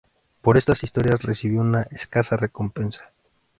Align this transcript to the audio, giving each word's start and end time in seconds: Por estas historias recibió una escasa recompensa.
Por 0.41 0.57
estas 0.57 0.81
historias 0.83 1.21
recibió 1.21 1.61
una 1.61 1.83
escasa 1.91 2.35
recompensa. 2.35 3.11